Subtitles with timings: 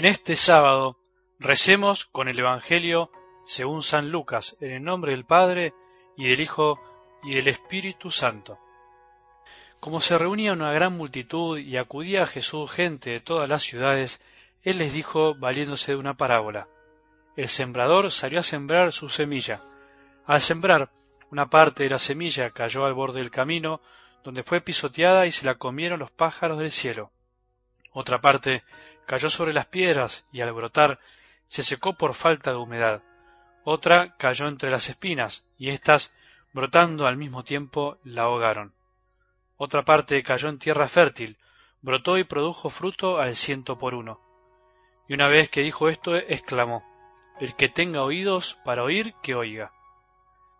[0.00, 0.96] En este sábado
[1.38, 3.10] recemos con el Evangelio
[3.44, 5.74] según San Lucas, en el nombre del Padre
[6.16, 6.80] y del Hijo
[7.22, 8.58] y del Espíritu Santo.
[9.78, 14.22] Como se reunía una gran multitud y acudía a Jesús gente de todas las ciudades,
[14.62, 16.66] él les dijo valiéndose de una parábola.
[17.36, 19.60] El sembrador salió a sembrar su semilla.
[20.24, 20.88] Al sembrar,
[21.30, 23.82] una parte de la semilla cayó al borde del camino,
[24.24, 27.10] donde fue pisoteada y se la comieron los pájaros del cielo.
[27.92, 28.62] Otra parte
[29.10, 31.00] cayó sobre las piedras y al brotar
[31.48, 33.02] se secó por falta de humedad.
[33.64, 36.14] Otra cayó entre las espinas y éstas,
[36.52, 38.72] brotando al mismo tiempo, la ahogaron.
[39.56, 41.38] Otra parte cayó en tierra fértil,
[41.82, 44.20] brotó y produjo fruto al ciento por uno.
[45.08, 46.84] Y una vez que dijo esto, exclamó,
[47.40, 49.72] El que tenga oídos para oír, que oiga.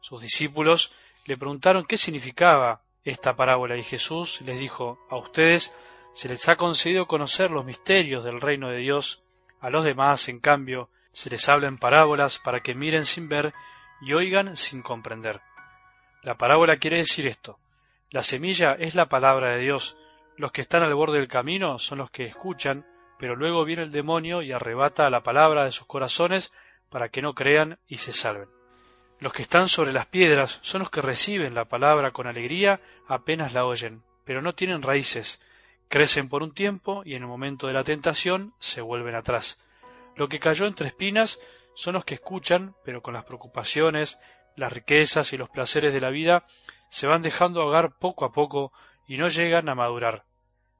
[0.00, 0.92] Sus discípulos
[1.24, 5.74] le preguntaron qué significaba esta parábola y Jesús les dijo, A ustedes
[6.16, 9.22] se les ha concedido conocer los misterios del reino de Dios,
[9.60, 13.52] a los demás, en cambio, se les habla en parábolas para que miren sin ver
[14.00, 15.42] y oigan sin comprender.
[16.22, 17.58] La parábola quiere decir esto.
[18.08, 19.98] La semilla es la palabra de Dios.
[20.38, 22.86] Los que están al borde del camino son los que escuchan,
[23.18, 26.50] pero luego viene el demonio y arrebata la palabra de sus corazones
[26.88, 28.48] para que no crean y se salven.
[29.20, 33.52] Los que están sobre las piedras son los que reciben la palabra con alegría apenas
[33.52, 35.40] la oyen, pero no tienen raíces,
[35.88, 39.60] Crecen por un tiempo y en el momento de la tentación se vuelven atrás.
[40.16, 41.38] Lo que cayó entre espinas
[41.74, 44.18] son los que escuchan, pero con las preocupaciones,
[44.56, 46.44] las riquezas y los placeres de la vida
[46.88, 48.72] se van dejando ahogar poco a poco
[49.06, 50.24] y no llegan a madurar.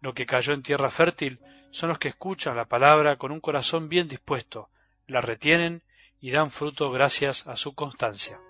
[0.00, 1.40] Lo que cayó en tierra fértil
[1.70, 4.70] son los que escuchan la palabra con un corazón bien dispuesto,
[5.06, 5.82] la retienen
[6.20, 8.40] y dan fruto gracias a su constancia.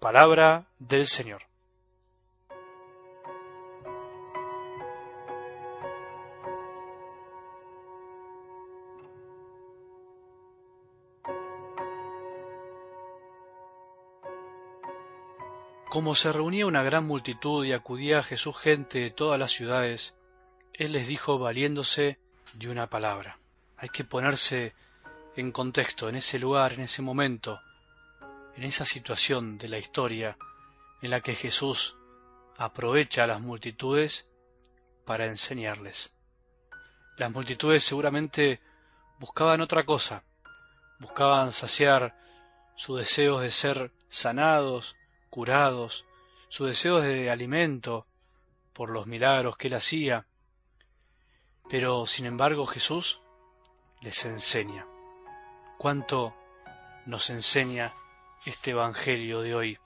[0.00, 1.47] Palabra del Señor.
[15.90, 20.14] Como se reunía una gran multitud y acudía a Jesús gente de todas las ciudades,
[20.74, 22.18] él les dijo valiéndose
[22.52, 23.38] de una palabra.
[23.78, 24.74] Hay que ponerse
[25.34, 27.58] en contexto, en ese lugar, en ese momento,
[28.54, 30.36] en esa situación de la historia
[31.00, 31.96] en la que Jesús
[32.58, 34.28] aprovecha a las multitudes
[35.06, 36.12] para enseñarles.
[37.16, 38.60] Las multitudes seguramente
[39.18, 40.22] buscaban otra cosa,
[40.98, 42.14] buscaban saciar
[42.76, 44.96] su deseo de ser sanados,
[45.28, 46.04] curados,
[46.48, 48.06] su deseo de alimento
[48.72, 50.26] por los milagros que él hacía.
[51.68, 53.20] Pero, sin embargo, Jesús
[54.00, 54.86] les enseña.
[55.76, 56.34] ¿Cuánto
[57.06, 57.94] nos enseña
[58.46, 59.78] este Evangelio de hoy?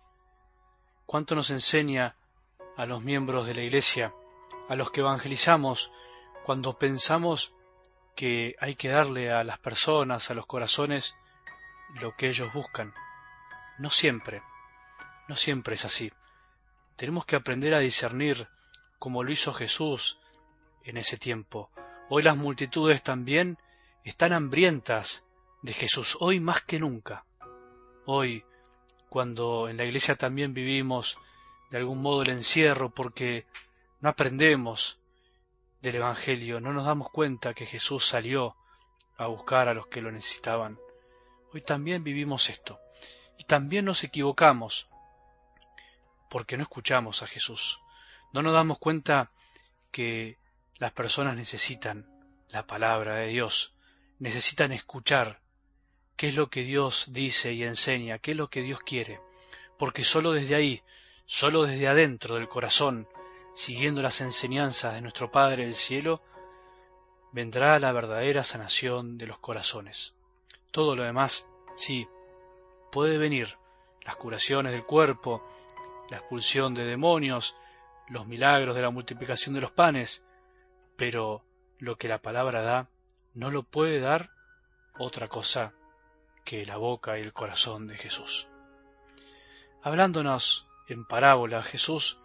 [1.07, 2.17] ¿Cuánto nos enseña
[2.77, 4.15] a los miembros de la Iglesia,
[4.69, 5.93] a los que evangelizamos,
[6.45, 7.53] cuando pensamos
[8.15, 11.17] que hay que darle a las personas, a los corazones,
[12.01, 12.95] lo que ellos buscan?
[13.79, 14.43] No siempre.
[15.29, 16.13] No siempre es así.
[16.97, 18.49] Tenemos que aprender a discernir
[18.99, 20.19] como lo hizo Jesús
[20.85, 21.71] en ese tiempo.
[22.09, 23.59] Hoy las multitudes también
[24.05, 25.25] están hambrientas
[25.63, 27.25] de Jesús, hoy más que nunca.
[28.05, 28.45] Hoy,
[29.09, 31.19] cuando en la iglesia también vivimos
[31.71, 33.47] de algún modo el encierro porque
[34.01, 34.99] no aprendemos
[35.81, 38.57] del Evangelio, no nos damos cuenta que Jesús salió
[39.17, 40.79] a buscar a los que lo necesitaban.
[41.53, 42.81] Hoy también vivimos esto.
[43.39, 44.89] Y también nos equivocamos
[46.33, 47.83] porque no escuchamos a Jesús.
[48.33, 49.31] No nos damos cuenta
[49.91, 50.39] que
[50.79, 52.07] las personas necesitan
[52.49, 53.75] la palabra de Dios,
[54.19, 55.41] necesitan escuchar
[56.17, 59.21] qué es lo que Dios dice y enseña, qué es lo que Dios quiere,
[59.79, 60.83] porque sólo desde ahí,
[61.27, 63.07] sólo desde adentro del corazón,
[63.53, 66.23] siguiendo las enseñanzas de nuestro Padre del cielo,
[67.33, 70.15] vendrá la verdadera sanación de los corazones.
[70.71, 72.09] Todo lo demás, sí,
[72.91, 73.59] puede venir,
[74.01, 75.47] las curaciones del cuerpo,
[76.11, 77.57] la expulsión de demonios,
[78.09, 80.25] los milagros de la multiplicación de los panes,
[80.97, 81.45] pero
[81.79, 82.89] lo que la palabra da
[83.35, 84.31] no lo puede dar
[84.99, 85.73] otra cosa
[86.45, 88.49] que la boca y el corazón de Jesús.
[89.83, 92.21] Hablándonos en parábola, Jesús,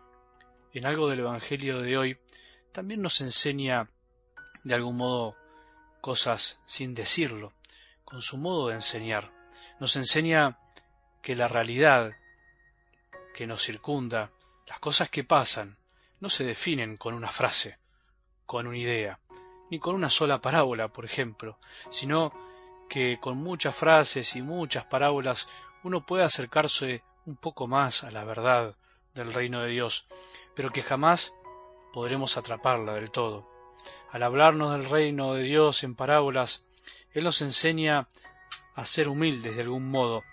[0.74, 2.20] en algo del Evangelio de hoy,
[2.72, 3.90] también nos enseña
[4.64, 5.36] de algún modo
[6.02, 7.54] cosas sin decirlo,
[8.04, 9.32] con su modo de enseñar.
[9.80, 10.60] Nos enseña
[11.22, 12.12] que la realidad
[13.38, 14.32] que nos circunda,
[14.66, 15.78] las cosas que pasan,
[16.20, 17.78] no se definen con una frase,
[18.48, 19.20] con una idea,
[19.70, 21.60] ni con una sola parábola, por ejemplo,
[21.92, 22.34] sino
[22.90, 25.48] que con muchas frases y muchas parábolas
[25.84, 28.76] uno puede acercarse un poco más a la verdad
[29.14, 30.08] del reino de Dios,
[30.56, 31.36] pero que jamás
[31.94, 33.48] podremos atraparla del todo.
[34.10, 36.66] Al hablarnos del reino de Dios en parábolas,
[37.12, 38.10] Él nos enseña
[38.74, 40.24] a ser humildes de algún modo,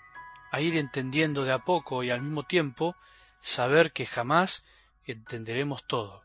[0.55, 2.95] a ir entendiendo de a poco y al mismo tiempo
[3.41, 4.65] saber que jamás
[5.05, 6.23] entenderemos todo.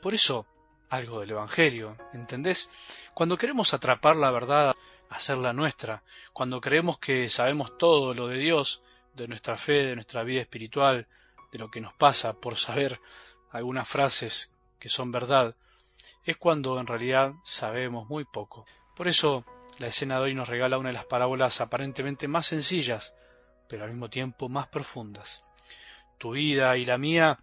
[0.00, 0.46] Por eso,
[0.88, 2.70] algo del Evangelio, ¿entendés?
[3.14, 4.76] Cuando queremos atrapar la verdad,
[5.10, 8.80] hacerla nuestra, cuando creemos que sabemos todo lo de Dios,
[9.14, 11.08] de nuestra fe, de nuestra vida espiritual,
[11.50, 13.00] de lo que nos pasa por saber
[13.50, 15.56] algunas frases que son verdad,
[16.22, 18.66] es cuando en realidad sabemos muy poco.
[18.94, 19.44] Por eso
[19.78, 23.14] la escena de hoy nos regala una de las parábolas aparentemente más sencillas,
[23.68, 25.42] pero al mismo tiempo más profundas.
[26.18, 27.38] Tu vida y la mía,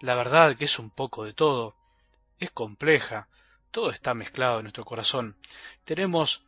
[0.00, 1.74] la verdad que es un poco de todo,
[2.38, 3.28] es compleja,
[3.70, 5.36] todo está mezclado en nuestro corazón.
[5.84, 6.42] Tenemos,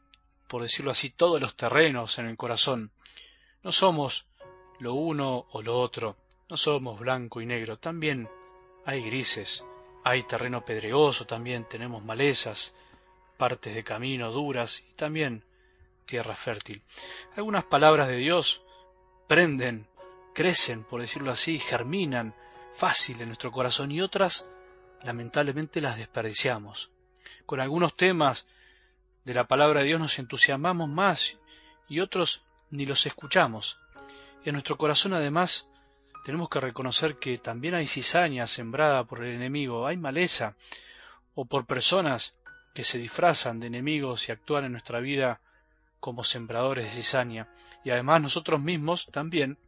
[0.49, 2.91] por decirlo así, todos los terrenos en el corazón.
[3.62, 4.27] No somos
[4.79, 6.17] lo uno o lo otro,
[6.49, 8.29] no somos blanco y negro, también
[8.85, 9.65] hay grises,
[10.05, 12.75] hay terreno pedregoso, también tenemos malezas,
[13.37, 15.44] partes de camino duras y también
[16.06, 16.82] tierra fértil.
[17.37, 18.62] Algunas palabras de Dios
[19.31, 19.87] prenden,
[20.35, 22.35] crecen, por decirlo así, germinan
[22.73, 24.44] fácil en nuestro corazón y otras
[25.05, 26.91] lamentablemente las desperdiciamos.
[27.47, 28.49] Con algunos temas
[29.25, 31.38] de la palabra de Dios nos entusiasmamos más
[31.88, 32.41] y otros
[32.71, 33.79] ni los escuchamos.
[34.44, 35.69] En nuestro corazón además
[36.25, 40.56] tenemos que reconocer que también hay cizaña sembrada por el enemigo, hay maleza,
[41.37, 42.35] o por personas
[42.75, 45.41] que se disfrazan de enemigos y actúan en nuestra vida
[46.00, 47.49] como sembradores de cizaña.
[47.85, 49.58] Y además nosotros mismos también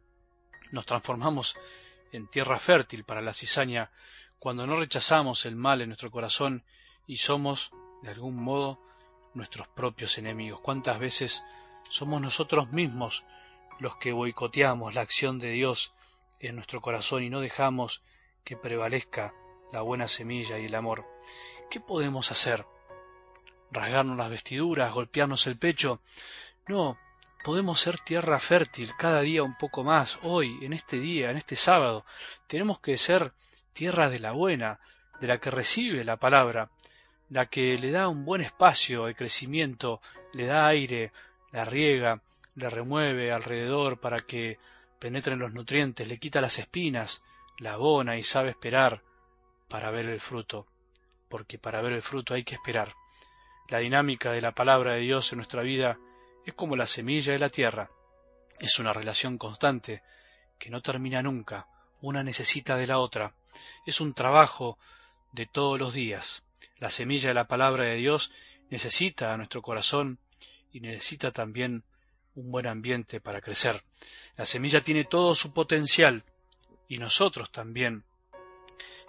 [0.71, 1.55] nos transformamos
[2.11, 3.91] en tierra fértil para la cizaña
[4.39, 6.65] cuando no rechazamos el mal en nuestro corazón
[7.07, 7.71] y somos,
[8.01, 8.81] de algún modo,
[9.33, 10.59] nuestros propios enemigos.
[10.61, 11.43] ¿Cuántas veces
[11.89, 13.23] somos nosotros mismos
[13.79, 15.93] los que boicoteamos la acción de Dios
[16.39, 18.03] en nuestro corazón y no dejamos
[18.43, 19.33] que prevalezca
[19.71, 21.05] la buena semilla y el amor?
[21.69, 22.65] ¿Qué podemos hacer?
[23.73, 24.93] ¿Rasgarnos las vestiduras?
[24.93, 25.99] ¿Golpearnos el pecho?
[26.67, 26.95] No,
[27.43, 31.55] podemos ser tierra fértil cada día un poco más, hoy, en este día, en este
[31.55, 32.05] sábado.
[32.45, 33.33] Tenemos que ser
[33.73, 34.79] tierra de la buena,
[35.19, 36.69] de la que recibe la palabra,
[37.29, 40.01] la que le da un buen espacio de crecimiento,
[40.33, 41.11] le da aire,
[41.51, 42.21] la riega,
[42.53, 44.59] le remueve alrededor para que
[44.99, 47.23] penetren los nutrientes, le quita las espinas,
[47.57, 49.01] la abona y sabe esperar
[49.67, 50.67] para ver el fruto,
[51.27, 52.93] porque para ver el fruto hay que esperar.
[53.69, 55.97] La dinámica de la palabra de Dios en nuestra vida
[56.45, 57.89] es como la semilla de la tierra,
[58.59, 60.03] es una relación constante
[60.59, 61.67] que no termina nunca,
[62.01, 63.33] una necesita de la otra,
[63.85, 64.77] es un trabajo
[65.31, 66.43] de todos los días.
[66.77, 68.31] La semilla de la palabra de Dios
[68.69, 70.19] necesita a nuestro corazón
[70.71, 71.83] y necesita también
[72.35, 73.81] un buen ambiente para crecer.
[74.35, 76.23] La semilla tiene todo su potencial
[76.87, 78.03] y nosotros también.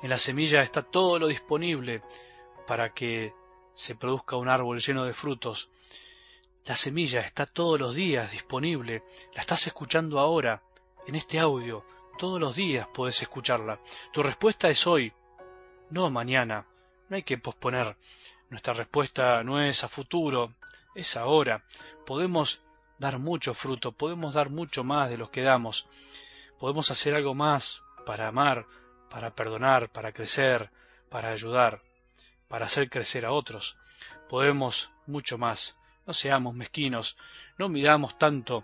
[0.02, 2.02] En la semilla está todo lo disponible
[2.66, 3.32] para que
[3.74, 5.70] se produzca un árbol lleno de frutos.
[6.64, 9.02] La semilla está todos los días disponible.
[9.34, 10.62] La estás escuchando ahora,
[11.06, 11.84] en este audio.
[12.18, 13.80] Todos los días puedes escucharla.
[14.12, 15.12] Tu respuesta es hoy,
[15.90, 16.66] no mañana.
[17.08, 17.96] No hay que posponer.
[18.48, 20.54] Nuestra respuesta no es a futuro,
[20.94, 21.64] es ahora.
[22.06, 22.62] Podemos
[22.98, 25.86] dar mucho fruto, podemos dar mucho más de lo que damos.
[26.58, 28.66] Podemos hacer algo más para amar,
[29.10, 30.70] para perdonar, para crecer,
[31.10, 31.82] para ayudar,
[32.54, 33.76] para hacer crecer a otros.
[34.28, 35.76] Podemos mucho más.
[36.06, 37.16] No seamos mezquinos,
[37.58, 38.62] no midamos tanto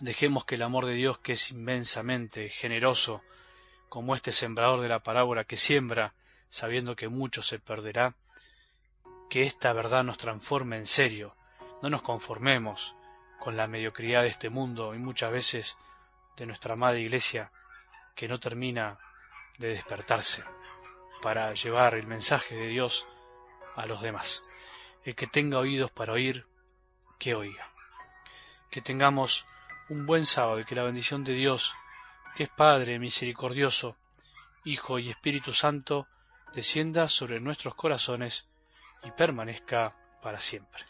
[0.00, 3.22] Dejemos que el amor de Dios, que es inmensamente generoso,
[3.90, 6.14] como este sembrador de la parábola que siembra,
[6.48, 8.14] sabiendo que mucho se perderá,
[9.28, 11.36] que esta verdad nos transforme en serio.
[11.82, 12.96] No nos conformemos
[13.38, 15.76] con la mediocridad de este mundo y muchas veces
[16.38, 17.52] de nuestra madre iglesia
[18.14, 18.98] que no termina
[19.58, 20.42] de despertarse
[21.22, 23.06] para llevar el mensaje de Dios
[23.76, 24.42] a los demás.
[25.04, 26.46] El que tenga oídos para oír,
[27.18, 27.70] que oiga.
[28.70, 29.46] Que tengamos
[29.88, 31.74] un buen sábado y que la bendición de Dios,
[32.36, 33.96] que es Padre misericordioso,
[34.64, 36.06] Hijo y Espíritu Santo,
[36.54, 38.48] descienda sobre nuestros corazones
[39.02, 40.84] y permanezca para siempre.